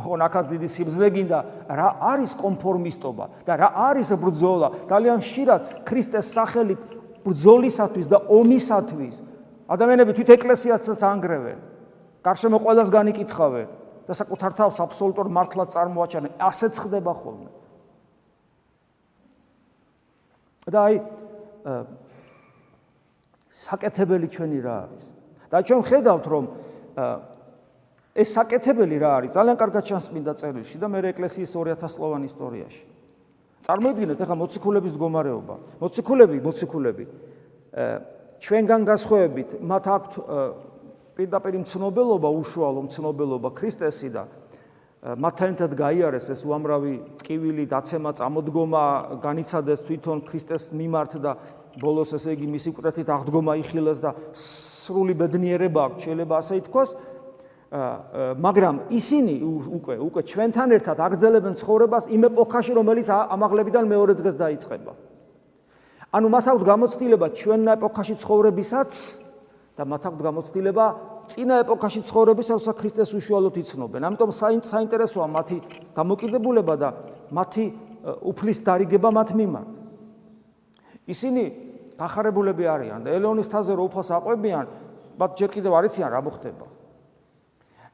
[0.02, 4.68] ხო, ნახას დიდი სიბზნე გინდა, რა არის კონფორმისტობა და რა არის ბრძოლა?
[4.88, 6.82] ძალიან ხშირად ქრისტეს სახელით
[7.26, 9.16] ბრძოლისათვის და ომისათვის
[9.68, 11.60] ადამიანები თვით ეკლესიასაც ანგრევენ.
[12.24, 13.68] გარშემო ყოველას განიკითხავენ
[14.08, 16.32] და საკუთარ თავს აბსოლუტურ მართლად წარმოაჩენენ.
[16.40, 17.61] ასეც ხდება ხოლმე.
[20.68, 20.96] და აი
[23.52, 25.04] საკეთებელი ჩვენი რა არის?
[25.52, 26.46] და ჩვენ ხედავთ რომ
[28.16, 29.32] ეს საკეთებელი რა არის?
[29.36, 32.84] ძალიან კარგად ჩანს მინდა წერილში და მე ეკლესიის 2000 წლოვან ისტორიაში.
[33.62, 35.56] წარმოიდგინეთ ახლა მოციქულების მდგომარეობა.
[35.82, 37.06] მოციქულები, მოციქულები
[38.42, 40.14] ჩვენგან გასხოვებით, მათ აქვთ
[41.16, 44.28] პირდაპირ მცნობელობა, უშუალო მცნობელობა ქრისტესიდან.
[45.02, 48.86] მათთანთან გაიარეს ეს უამრავი ტკივილი, დაცემა, წამოდგომა,
[49.18, 51.32] განიცადეს თვითონ ქრისტეს მიმართ და
[51.82, 56.90] ბოლოს ესე იგი მისი კვრეთით აღდგომა იხილეს და სრული ბედნიერება აქვს შეიძლება ასე ითქვას.
[58.46, 64.94] მაგრამ ისინი უკვე უკვე ჩვენთან ერთად აგრძელებენ ცხოვრებას იმ ეპოქაში რომელიც ამაღლებიდან მეორე დღეს დაიწყება.
[66.14, 68.92] ანუ მათ აქვს გამოცდილება ჩვენ ეპოქაში ცხოვრებისაც
[69.80, 70.86] და მათ აქვს გამოცდილება
[71.30, 74.32] წინა ეპოქაში ცხოვრებისაც როცა ქრისტეს უშუალოდ იცნობენ ამიტომ
[74.66, 75.58] საინტერესოა მათი
[75.98, 76.90] გამოკიდებულება და
[77.30, 77.66] მათი
[78.32, 79.82] უფლის დარიგება მათ მიმართ
[81.12, 81.44] ისინი
[82.02, 84.66] დახარებულები არიან და ელეონის თაზე რო უფალს აყვებიან,
[85.22, 86.66] მათ ჯერ კიდევ არ იციან რა მოხდება.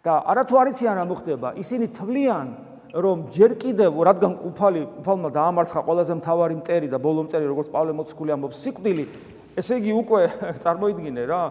[0.07, 2.47] და არათუ არ იციან რა მოხდება, ისინი თვლიან,
[2.95, 7.91] რომ ჯერ კიდევ რადგან უფალი უფალმა დაამარცხა ყველაზე მთავარი მტერი და ბოლო მტერი როგორც პავლე
[7.91, 9.05] მოციქული ამბობს, სიკვდილი,
[9.59, 10.21] ესე იგი უკვე
[10.63, 11.41] წარმოიდგინე რა,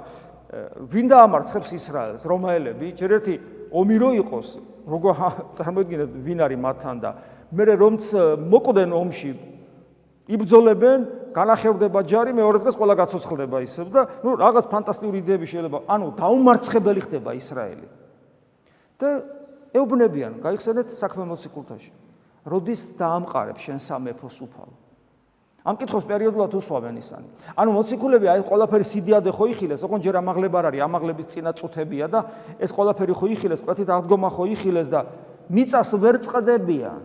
[0.92, 3.35] ვინ დაამარცხებს ისრაელს, რომაელები, ჯერ ერთი
[3.74, 4.48] ომი რო იყოს,
[4.87, 5.12] როგორ
[5.59, 7.11] წარმოიდგინეთ ვინ არის მათთან და
[7.50, 8.02] მე რომც
[8.46, 9.30] მოკვდნენ ომში
[10.26, 11.00] იბრძოლებენ,
[11.35, 17.00] განახევდება ჯარი, მეორე დღეს ყველა გაცოცხლდება ისევ და ნუ რაღაც ფანტასტიკური იდეები შეიძლება, ანუ დაუმარცხებელი
[17.06, 17.87] ხდება ისრაელი.
[18.96, 19.09] და
[19.76, 21.92] ეუბნებიან, გაიხსენეთ საქმე მოციქულთაში.
[22.48, 24.70] როდის დაამყარებ შენ სამეფოს უფალ?
[25.66, 27.26] ამ კითხავს პერიოდულად უსვამენ ისანი.
[27.59, 32.07] ანუ მოციქულები აი ყველაფერი სიდიადე ხო იხილეს, ოღონდ ჯერ ამაღლება არ არის, ამაღლების წინა წუთებია
[32.07, 32.20] და
[32.62, 35.00] ეს ყველაფერი ხო იხილეს, კვეთით აღდგომა ხო იხილეს და
[35.50, 37.00] მიწას ვერ წყდებიან.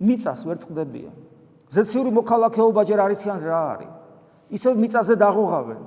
[0.00, 1.14] მიწას ვერ წყდებიან.
[1.68, 3.92] ზეციური მოქალაქეობა ჯერ არიციან რა არის.
[4.48, 5.82] ისევ მიწაზე დაღუღავენ.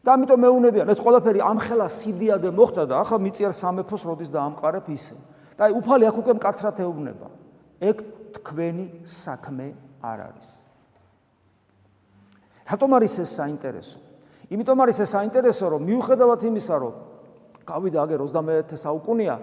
[0.00, 5.16] და ამიტომ მეუნებიან, ეს ყველაფერი ამხელა სიდიადე მოხდა და ახლა მიწიერ სამეფოს როდის დაამყარებ ისე.
[5.58, 7.28] და აი უფალი აქ უკვე მკაცრად ეუბნება.
[7.80, 7.96] ეგ
[8.32, 10.48] თქვენი საქმე არ არის.
[12.70, 13.98] რატომ არის ეს საინტერესო?
[14.50, 16.94] იმიტომ არის ეს საინტერესო, რომ მიუხედავად იმისა, რომ
[17.66, 19.36] გავიდა აგერ 21 საუკუნეა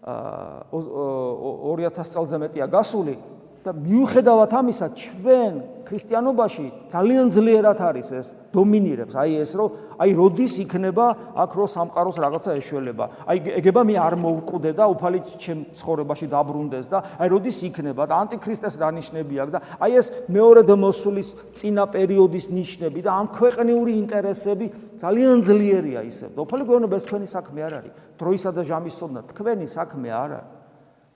[0.00, 3.14] აა 2000 წელზე მეტია გასული,
[3.60, 9.14] და მიუხედავად ამისა ჩვენ ქრისტიანობაში ძალიან ძლიერად არის ეს დომინირებს.
[9.20, 9.68] აი ეს რომ
[10.00, 13.04] აი როდის იქნება აქ რო სამყაროს რაღაცა ეშველება.
[13.26, 18.14] აი ეგება მე არ მოუკვდე და უფალი ჩემ ცხოვრებაში დაბრუნდეს და აი როდის იქნება და
[18.22, 24.66] ანტიქრისტეს დანიშნები აქვს და აი ეს მეორე მოსulis წინა პერიოდის ნიშნები და ამ ქვეყნიური ინტერესები
[24.96, 27.92] ძალიან ძლიერია ისე და უფალი გვეუბნება ეს თქვენი საქმე არ არის.
[28.20, 30.40] დროისა და ჟამის სოდნა თქვენი საქმე არა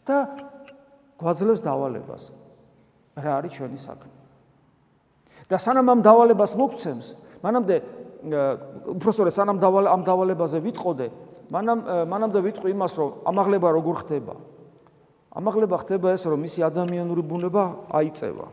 [0.05, 0.17] და
[1.25, 2.23] გვაძლევს დავალებას.
[3.17, 4.15] რა არის ჩვენი საქმე?
[5.49, 7.09] და სანამ ამ დავალებას მოგცემს,
[7.45, 7.77] მანამდე
[8.97, 11.07] უბრალოდ სანამ დავალ ამ დავალებაზე ვიტყოდე,
[11.53, 14.35] მანამ მანამდე ვიტყვი იმას, რომ ამაღლება როგორ ხდება?
[15.37, 18.49] ამაღლება ხდება ეს, რომ მისი ადამიანური ბუნება აიწევა.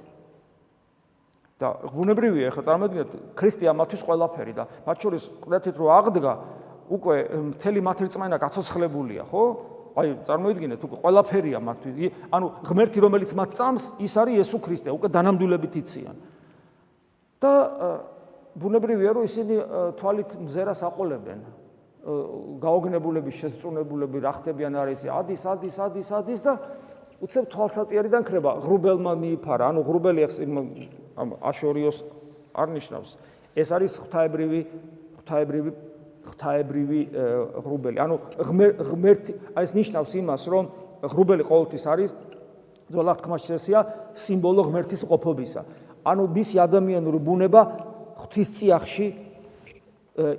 [1.62, 6.34] და ბუნებრივია, ხა წარმოიდგინეთ, ქრისტე ამათვის ყველაფერი და მათ შორის ყდეთით რომ აღდგა,
[6.89, 7.15] უკვე
[7.53, 9.43] მთელი მათი რწმენა გაცოცხლებულია, ხო?
[9.95, 12.12] აი წარმოიდგინეთ უკვე ყველაფერია მათთვის.
[12.32, 16.15] ანუ ღმერთი რომელიც მათ წამს ის არის იესო ქრისტე უკვე დანამდვილებით იციან.
[17.41, 17.54] და
[18.56, 19.56] ბუნებრივია რომ ისინი
[19.99, 21.39] თვალით მზერას აყოლებენ.
[22.62, 26.54] გაოგნებულების შესწუნებულები რა ხდებიან არის ადის ადის ადის ადის და
[27.21, 28.51] უცებ თვალსაწიერიდან ქრება.
[28.63, 29.69] ღრუბელმა მიიფარა.
[29.69, 30.21] ანუ ღრუბელი
[31.17, 31.97] ამ აშორიოს
[32.56, 33.10] არნიშნავს
[33.56, 34.62] ეს არის ღვთაებრივი
[35.19, 35.71] ღვთაებრივი
[36.32, 37.02] ღთაებრივი
[37.62, 37.98] ღრუბელი.
[38.00, 38.15] ანუ
[38.88, 40.65] ღმერთი, აი ეს ნიშნავს იმას, რომ
[41.06, 42.12] ღრუბელი ყოველთვის არის
[42.91, 43.80] ძოლა თქმაში წესია
[44.15, 45.62] სიმბოლო ღმერთის ყოფობისა.
[46.08, 47.62] ანუ მისი ადამიანური ბუნება
[48.20, 49.08] ღვთის წიაღში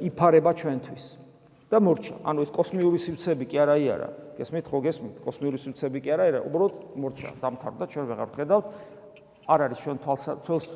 [0.08, 1.04] იფარება ჩვენთვის.
[1.72, 2.14] და მორჩა.
[2.28, 4.08] ანუ ეს კოსმიური სივრცები კი არა იარა.
[4.36, 5.14] გესმით ხო გესმით?
[5.24, 7.28] კოსმიური სივრცები კი არა, უბრალოდ მორჩა.
[7.40, 8.64] დამთავრდა ჩვენ ვეღარ ხედავთ.
[9.48, 9.96] არ არის ჩვენ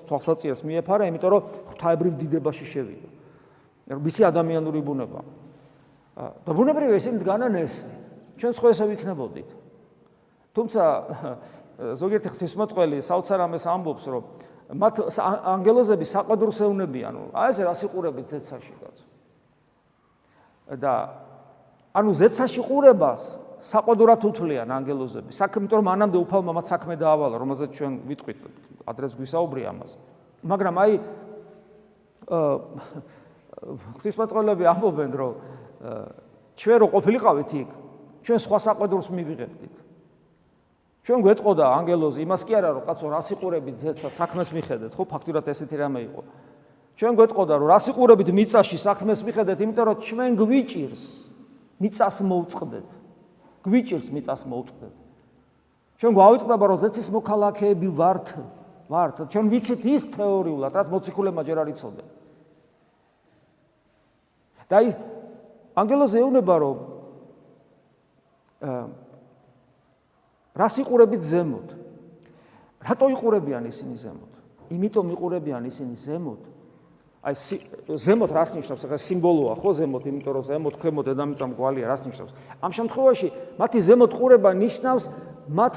[0.09, 3.09] თვალსაწიერს მიეფარა, იმიტომ რომ ღვთაებრივ დიდებაში შევიდა.
[3.95, 5.21] მისი ადამიანური ბუნება.
[6.17, 7.85] და ბუნებრივია ისინი დგანან ეს.
[8.41, 9.51] ჩვენ სხვა ესე ვიქნებოდით.
[10.57, 10.83] თუმცა
[12.01, 14.25] ზოგიერთი ღვთისმოწყალე საოცარ ამას ამბობს, რომ
[14.75, 19.05] მათ ანგელოზები საყდრს ეუნებიან, აი ეს რას იყურებით ზეცაში კაცო.
[20.81, 20.93] და
[21.95, 23.23] ანუ ზეცაში ყურებას
[23.63, 25.31] საყდრად უთვლიან ანგელოზები.
[25.31, 28.39] საქმე რომ მანამდე უფალმა მათ საქმე დაავალა, რომელზეც ჩვენ ვიტყვით,
[28.89, 29.93] ადრეს გვისაუბრია ამას.
[30.43, 30.93] მაგრამ აი
[32.27, 32.55] აა
[33.57, 35.33] ღვთისმეტყველები ამბობენ, რომ
[36.57, 37.71] ჩვენ რო ყოფილიყავით იქ,
[38.25, 39.75] ჩვენ სხვა საყვედურს მივიღებდით.
[41.07, 45.47] ჩვენ გვეტყოდა ანგელოზი, იმას კი არა, რომ კაცო რას იყურებით ზეცად საქმეს მიხედეთ, ხო, ფაქტურად
[45.47, 46.23] ესეთი რამე იყო.
[46.99, 51.03] ჩვენ გვეტყოდა, რომ რას იყურებით მიწაში საქმეს მიხედეთ, იმიტომ რომ ჩვენ გვიჭირს
[51.79, 52.89] მიწას მოუწყდეთ.
[53.63, 54.95] გვიჭირს მიწას მოუწყდეთ.
[55.97, 58.27] ჩვენ გვავიწყდება, რომ ზეცის მოქალაქეები ვართ,
[58.91, 59.17] ვართ.
[59.31, 62.09] ჩვენ ვიცით ის თეორიულად, რაც მოციქულებმა ჯერ არ იცოდნენ.
[64.71, 64.89] და აი
[65.77, 66.79] ანგელოზი ეუბნება რომ
[70.57, 71.69] რას იყურებით ზემოთ?
[72.87, 74.33] რატო იყურებიან ისინი ზემოთ?
[74.73, 76.43] იმიტომ მიყურებიან ისინი ზემოთ.
[77.27, 77.35] აი
[77.91, 78.83] ზემოთ რას ნიშნავს?
[78.87, 82.33] ახლა სიმბოლოა ხო ზემოთ, იმიტომ რომ ზემოთ ქვემოთ დედამიწა მყვალია, რას ნიშნავს?
[82.63, 83.29] ამ შემთხვევაში
[83.61, 85.05] მათი ზემოთ ყურება ნიშნავს
[85.51, 85.75] მათ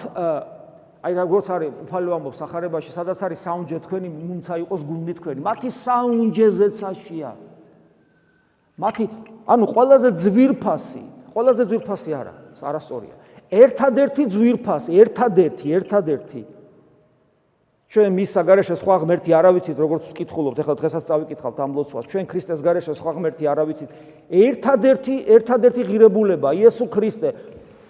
[0.99, 5.39] აი როგორც არის უფალო ამბობს ახარებაში, სადაც არის საუნჯე თქვენი, მუნცა იყოს გუნდი თქვენი.
[5.39, 7.31] მათი საუნჯე ზეცაშია.
[8.79, 9.05] მათი
[9.49, 13.15] ანუ ყველაზე ძვირფასი, ყველაზე ძვირფასი არა, არასწორია.
[13.49, 16.41] ერთადერთი ძვირფასი, ერთადერთი, ერთადერთი
[17.89, 22.05] ჩვენ მის საგარეშე სხვა ღმერთი არ ავიცით, როგორც ვკითხულობთ, ეხლა დღესაც წავიკითხავთ ამ ლოცვას.
[22.05, 23.89] ჩვენ ქრისტეს გარეშე სხვა ღმერთი არ ავიცით.
[24.29, 27.29] ერთადერთი, ერთადერთი ღირებულება, იესო ქრისტე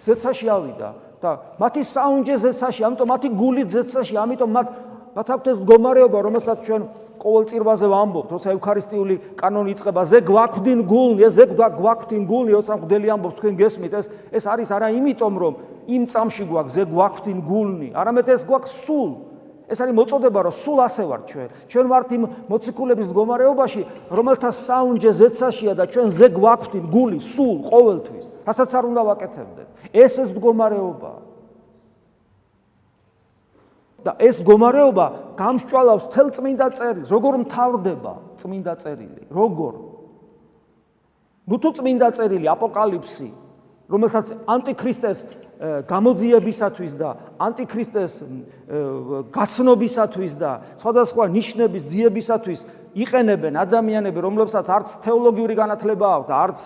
[0.00, 0.88] ზეცაში ავიდა
[1.20, 4.68] და მათი საუნჯე ზეცაში, ამიტომ მათი გული ზეცაში, ამიტომ მათ
[5.10, 6.82] მათ აქვთ ეს მდგომარეობა, რომელსაც ჩვენ
[7.20, 13.08] ყოველ წირვაზე ვამბობთ, როცა ევქარისტიული კანონი იწყება, ზე გვაქვდინ გულნი, ზე გვაქვდინ გულნი, როცა მღვდელი
[13.12, 15.54] ამბობს, თქვენ გესმით, ეს ეს არის არა იმიტომ, რომ
[15.84, 19.10] იმ წამში გვაქვს ზე გვაქვდინ გულნი, არამედ ეს გვაქვს სულ.
[19.70, 21.48] ეს არის მოწოდება, რომ სულ ასე ვართ ჩვენ.
[21.70, 28.24] ჩვენ ვართ იმ მოციქულების მდგომარეობაში, რომელთა საუნჯე ზეცაშია და ჩვენ ზე გვაქვთ გული სულ ყოველთვის.
[28.50, 29.68] რასაც არ უნდა ვაკეთებდეთ.
[29.94, 31.29] ეს ეს მდგომარეობა.
[34.04, 39.74] და ეს მდგომარეობა გამსჭვალავს თელ წმინდა წერილს, როგორ მთავრდება წმინდა წერილი, როგორ?
[41.50, 43.28] ნუ თუ წმინდა წერილი აპოკალიფსი,
[43.90, 45.18] რომელსაც ანტიქრისტეს
[45.60, 48.12] გამოძიებისათვის და ანტიქრისტეს
[49.28, 52.60] გაცნობისათვის და სხვადასხვა ნიშნების ძიებისათვის
[52.96, 56.58] იყენებენ ადამიანები, რომლებსაც არც თეოლოგიური განათლება აქვს და არც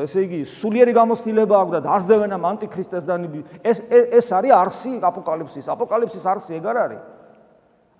[0.00, 3.14] ესე იგი სულიერი გამოცდილება აქვს და დაასდევენ ამ ანტიქრისტეს და
[3.60, 5.68] ეს ეს არის არსი აპოკალიფსის.
[5.68, 7.02] აპოკალიფსის არსი ეგ არ არის.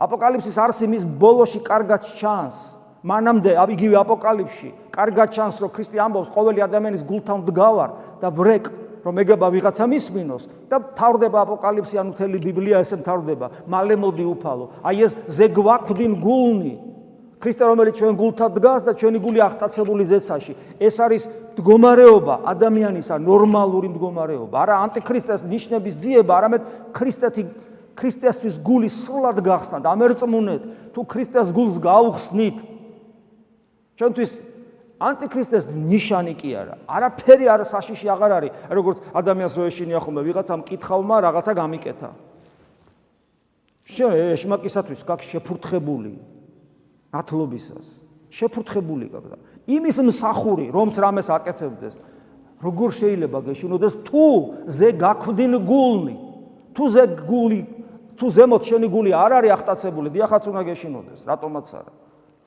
[0.01, 2.57] აპოკალიფსის არსი მის ბოლოში კარგად ჩანს.
[3.05, 7.91] მანამდე იგივე აპოკალიფში კარგად ჩანს რომ ქრისტე ამბობს ყოველი ადამიანის გულთან დგავარ
[8.25, 8.65] და ვრეკ
[9.05, 14.67] რომ ეგება ვიღაცა მისმინოს და თავდება აპოკალიფსი ანუ თელი ბიბლია ესე თავდება მალე მოდი უფალო.
[14.81, 16.75] აი ეს ზე გვაქვდინ გულნი.
[17.45, 23.89] ქრისტე რომელიც ჩვენ გულთან დგას და ჩვენი გული აღტაცებული ზეცაში ეს არის მდგომარეობა ადამიანისა ნორმალური
[23.93, 24.57] მდგომარეობა.
[24.65, 26.63] არა ანტიქრისტეს ნიშნების ძიება არამედ
[26.97, 27.43] ქრისტეთი
[27.95, 30.63] ქრისტესთვის გული სრულად გახსნათ ამერწმუნეთ
[30.97, 32.57] თუ ქრისტეს გულს გაუხსნით
[33.99, 34.33] ჩვენთვის
[35.05, 36.75] ანტიქრისტეს ნიშანი კი არა.
[36.89, 42.11] არაფერი არ საშიში აღარ არის, როგორც ადამიანს რო ეშინია ხოლმე ვიღაცამ კითხავმა რაღაცა გამიკეთა.
[43.85, 46.13] შენ ეშმაკისათვის გაქვს შეფურთხებული
[47.13, 47.87] ათლობისას.
[48.33, 51.95] შეფურთხებული გაქვს და იმის მსახური, რომც რამეს აკეთებდეს,
[52.61, 54.25] როგორ შეიძლება გეშინოდეს თუ
[54.69, 56.17] ზე გაქვდინ გულნი?
[56.75, 57.63] თუ ზე გული
[58.15, 61.93] თუ ზემოთ შენი გული არ არის ახტაცებული, დიახაც უნდა გეშინოდეს, რატომაც არა?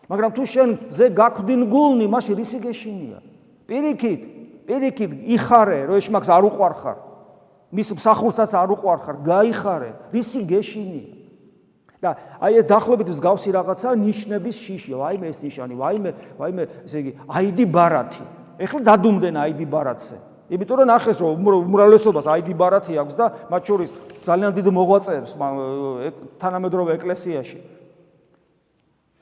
[0.07, 3.19] მაგრამ თუ შენ ზე გაქვდინ გულნი, მაშინ რისი გეშინია?
[3.67, 4.21] პირიქით,
[4.67, 6.97] პირიქით იხარე, რომ ეშმაკს არ უყვარხარ.
[7.75, 11.17] მის მსახურსაც არ უყვარხარ, გაიხარე, რისი გეშინია?
[11.97, 17.11] და აი ეს დახლობით მსგავსი რაღაცა ნიშნების შიშია, ვაიმე ეს ნიშანი, ვაიმე, ვაიმე, ესე იგი,
[17.25, 18.23] აიდი ბარათი.
[18.61, 20.17] ეხლა დადუმდნენ აიდი ბარათზე.
[20.47, 23.89] იმიტომ რომ ნახეს რომ უმრავლესობას აიდი ბარათი აქვს და მათ შორის
[24.23, 25.31] ძალიან დიდ მოღვაწეებს
[26.39, 27.57] თანამედროვე ეკლესიაში.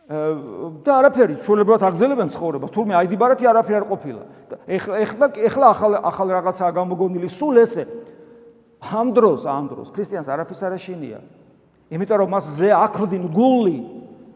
[0.06, 2.70] და არაფერი ჩვეულებრივად აგზელებენ ცხოვრებას.
[2.70, 4.22] თურმე აიდი ბარათი არაფერი არ ყოფილა.
[4.70, 7.84] ეხლა ეხლა ეხლა ახალ ახალ რაღაცაა გამოგონილი სულ ესე.
[8.86, 11.20] ამ დროს ამ დროს ქრისტიანს არაფერს არ ეშინია
[11.90, 13.78] იმიტომ რომ მას ზე აქვდინ გული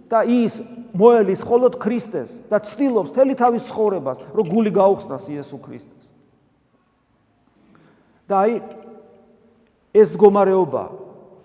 [0.09, 0.61] და ის
[0.93, 6.05] მოელის მხოლოდ ქრისტეს და ცდილობს თელი თავის ცხოვრებას რომ გული გაუხსნას იესო ქრისტეს.
[8.25, 8.53] და აი
[9.93, 10.83] ეს მდგომარეობა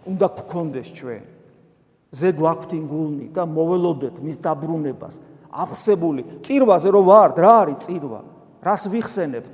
[0.08, 1.33] უნდა გქონდეს ჩვენ
[2.14, 5.14] ზე გვაქვთ ინგულნი და მოველოდეთ მის დაბრუნებას.
[5.50, 6.22] აღსებული.
[6.46, 8.20] წირვაზე რო ვართ რა არის წირვა?
[8.62, 9.52] რას ვიხსენებთ?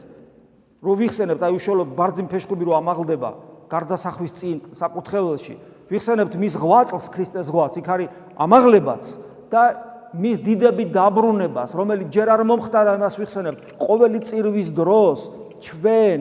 [0.80, 3.30] რო ვიხსენებთ აი უშუალოდ ბარძიმ ფეშკუბი რო ამაღლდება
[3.68, 5.54] გარდასახვის წინ საკუთხეველში
[5.92, 8.08] ვიხსენებთ მის ღვაწლს ქრისტეს ღვაწლს იქ არის
[8.40, 9.04] ამაღლებაც
[9.52, 9.62] და
[10.16, 15.18] მის დიდები დაბრუნებას რომელიც ჯერ არ მომხდარა მას ვიხსენებთ ყოველი წირვის დროს
[15.60, 16.18] ჩვენ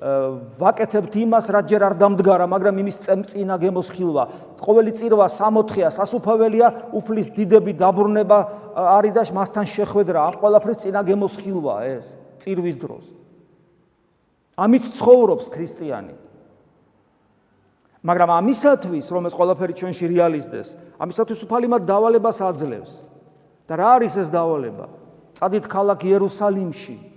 [0.00, 4.24] ვაკეთებთ იმას, რაც ჯერ არ დამდგარა, მაგრამ იმის წინა გემოსხილვა.
[4.58, 8.38] ყოველი წირვა 64-ია, სასუფეველია, უფლის დიდები დაბრუნება
[8.74, 13.04] არის და მასთან შეხვედრა, ამ ყველაფრის წინა გემოსხილვა ეს წირვის დროს.
[14.58, 16.14] ამით ცხოვრობს ქრისტიანი.
[18.04, 20.68] მაგრამ ამისათვის, რომ ეს ყველაფერი ჩვენში რეალიზდეს,
[21.00, 22.92] ამისათვის უფალი მათ დავალებას აძლევს.
[23.64, 24.86] და რა არის ეს დავალება?
[25.34, 27.13] წადით ქალაქ იერუსალიმში,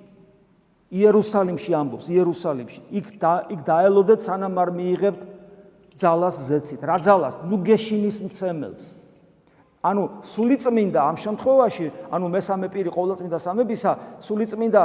[0.91, 2.81] იერუსალიმში ამბობს იერუსალიმში.
[2.91, 5.21] იქ და იქ დაელოდეთ სანამ არ მიიღებთ
[5.97, 6.81] ძალას ზეცით.
[6.83, 7.35] რა ძალას?
[7.43, 8.83] ნუ გეშინის მცემელს.
[9.87, 13.91] ანუ სულიწმინდა ამ შემთხვევაში ანუ მესამე პირი ყოვლადწმინდა სამებისა
[14.25, 14.81] სულიწმინდა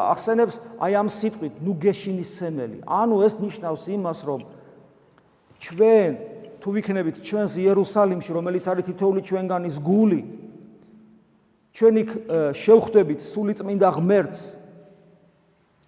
[0.00, 4.40] ახსენებს აი ამ სიტყვით ნუ გეშინის მცემელი ანუ ეს ნიშნავს იმას რომ
[5.60, 6.12] ჩვენ
[6.64, 10.20] თუ ვიქნებით ჩვენს იერუსალიმში, რომელიც არის თითოეული ჩვენგანის გული,
[11.76, 12.10] ჩვენ იქ
[12.56, 14.40] შევხვდებით სულიწმინდა ღმერთს,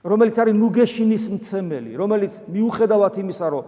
[0.07, 3.65] რომელიც არის ნუგეშინის მცემელი, რომელიც მიუხედავად იმისა, რომ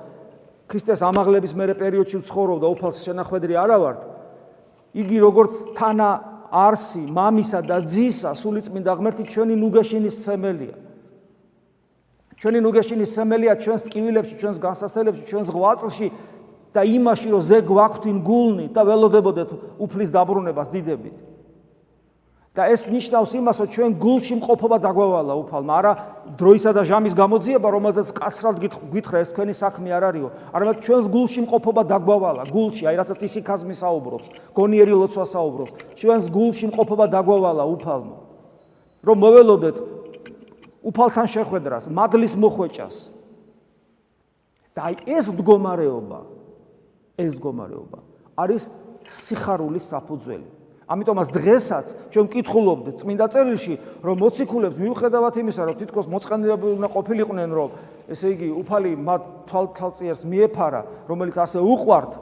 [0.70, 4.00] ქრისტეს ამაღლების მერე პერიოდში ცხოვრობდა, უფალს შენახვედრი არა ვართ,
[4.94, 6.10] იგი როგორც თანა
[6.52, 10.76] არსი, მამისა და ძისა, სულიწმინდა ღმერთი ჩვენი ნუგეშინის მცემელია.
[12.38, 16.08] ჩვენი ნუგეშინის მცემელია ჩვენს ტკივილებში, ჩვენს განსასწრებლებში, ჩვენს ღვაწლში
[16.70, 19.50] და იმაში, რომ ზე გვაქვთინ გულნი და ველოდებოდეთ
[19.82, 21.16] უფლის დაბრუნებას დიდებით.
[22.56, 25.92] და ეს ნიშნავს იმას, რომ ჩვენ გულში მყოფობა დაგვავალა უფალმა, არა
[26.38, 31.40] დროისა და ჟამის გამოძიება, რომელზეც კასრად გითხრა ეს თქვენი საქმე არ არისო, არამედ ჩვენს გულში
[31.46, 34.26] მყოფობა დაგვავალა, გულში, აი რასაც ისიქაზმი საუბრობს,
[34.58, 38.16] გონიერი ლოცვა საუბრობს, ჩვენს გულში მყოფობა დაგვავალა უფალმა.
[39.06, 39.76] რომ მოველოდეთ
[40.82, 42.96] უფალთან შეხვედრას, მადლის მოხვეჭას.
[44.74, 46.20] და აი ეს მდგომარეობა,
[47.18, 47.98] ეს მდგომარეობა
[48.38, 48.70] არის
[49.10, 50.57] სიხარულის საფუძველი.
[50.88, 57.50] ამიტომაც დღესაც ჩვენ ვკითხულობთ წმინდა წერილში, რომ მოციქულებს მიუხედავად იმისა, რომ თითქოს მოწყენილები უნდა ყოფილიყვნენ,
[57.52, 57.68] რომ
[58.08, 59.22] ესე იგი უფალი მათ
[59.52, 60.80] თვალთვალწიერს მიეფარა,
[61.12, 62.12] რომელიც ასე უყვართ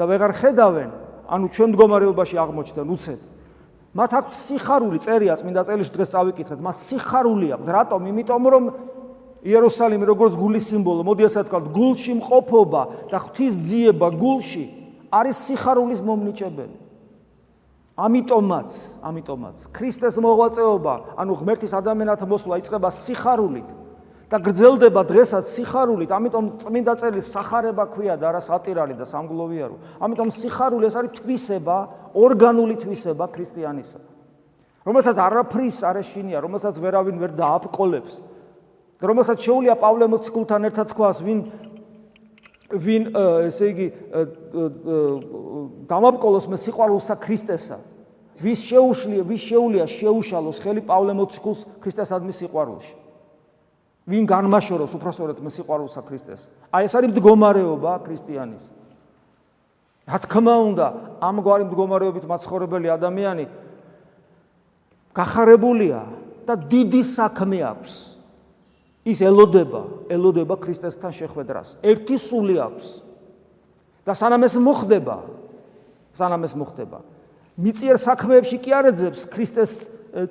[0.00, 0.90] და ვეღარ ხედავენ,
[1.28, 3.20] ანუ ჩვენ მდგომარეობაში აღმოჩნდნენ უცებ.
[3.90, 7.68] მათ აქვთ სიხარული, წერია წმინდა წერილში დღეს წავიკითხეთ, მათ სიხარული აქვთ.
[7.68, 8.00] რატომ?
[8.08, 8.64] იმიტომ რომ
[9.44, 12.82] იერუსალიმი როგორც გულის სიმბოლო, მოდი ასე ვთქვათ, გულში მყოფობა
[13.12, 14.64] და ღვთის ძიება გულში
[15.12, 16.76] არის სიხარულის მომნიჭებელი.
[18.00, 18.70] ამიტომაც,
[19.04, 23.68] ამიტომაც ქრისტეს მოღვაწეობა, ანუ ღმერთის ადამიანად მოსვლა იწყება სიხარულით
[24.30, 29.76] და გრძელდება დღესაც სიხარულით, ამიტომ წმინდა წელი სახარება ქვია და არა სატირალი და სამგლოვიარო.
[30.00, 31.76] ამიტომ სიხარული ეს არის თვისება,
[32.14, 34.00] ორგანული თვისება ქრისტიანისა.
[34.86, 38.14] რომელსაც არაფრის არ ეშინია, რომელსაც ვერავინ ვერ დააპყოლებს.
[39.00, 41.38] და რომელსაც შეუულია პავლე მოციქულთან ერთად თქვას, ვინ
[42.70, 43.10] ვინ
[43.48, 43.86] ესე იგი
[45.90, 47.78] გამაბკოლოს მე სიყვარულსა ქრისტესა.
[48.40, 52.94] ვის შეუშლია ვის შეუძლია შეუშალოს ხელი პავლე მოციქულს ქრისტესადმი სიყვარულში.
[54.08, 56.48] ვინ განმაშოროს უпроსტორად მე სიყვარულსა ქრისტეს?
[56.72, 58.64] აი ეს არის მდგომარეობა ქრისტიანის.
[60.08, 60.86] რა თქმა უნდა
[61.20, 63.44] ამგვარი მდგომარეობით მაცხოვრებელი ადამიანი
[65.14, 66.00] გახარებულია
[66.46, 68.19] და დიდი საქმე აქვს.
[69.10, 71.68] ის ელოდება, ელოდება ქრისტესთან შეხვედრას.
[71.82, 72.86] ერთი სული აქვს.
[74.06, 75.16] და სანამ ეს მოხდება,
[76.14, 76.98] სანამ ეს მოხდება,
[77.60, 79.72] მიწიერ საქმეებში კი არ ეძებს ქრისტეს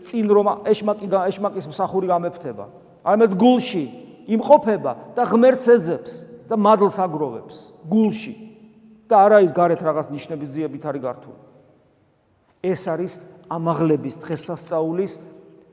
[0.04, 2.65] წინ რომ ეშმაკი და ეშმაკის მსახური გამეფთება.
[3.06, 3.86] ამეთ გულში
[4.28, 6.13] იმყოფება და ღმერთს ეძებს
[6.50, 7.56] და მადლს აგროვებს
[7.88, 8.34] გულში.
[9.10, 11.39] და არა ის გარეთ რაღაც ნიშნების ძიებით არის გართული.
[12.62, 13.13] ეს არის
[13.50, 15.12] ამაღლების დღესასწაულის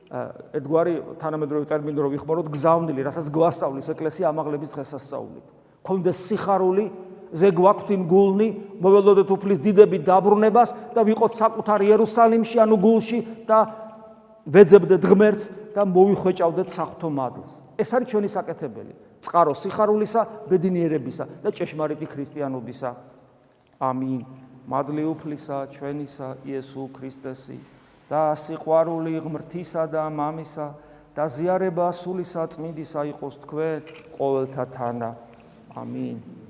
[0.07, 5.39] ერთგვარი თანამედროვე ტერმინი რო ვიხმაროთ გზავნილი, რასაც გვასწავლის ეკლესია ამაღლების დღესასწაული.
[5.83, 6.85] კონდეს სიხარული,
[7.35, 8.47] ზე გვაქვთინ გულნი,
[8.79, 13.57] მოველოდოთ უფლის დიდები დაბრუნებას და ვიყოთ საკუთარ იერუსალიმში, ანუ გულში და
[14.47, 15.43] ვეძებდეთ ღმერთს
[15.75, 17.51] და მოვიხვეჭავდეთ საფრთხო მადლს.
[17.75, 18.93] ეს არის ჩვენი საკეთებელი.
[19.27, 22.89] წყარო სიხარულისა, ბედნიერებისა და ჭეშმარიტი ქრისტიანობისა.
[23.75, 24.21] ამინ.
[24.67, 27.76] მადლი უფლისა ჩვენისა იესო ქრისტესი
[28.07, 30.67] და სიყვარული ღმრთისა და მამისა
[31.17, 33.81] და ზიარება სულისა წმინდისა იყოს თქვენ
[34.17, 35.09] ყოველთა თანა.
[35.75, 36.46] ამინ.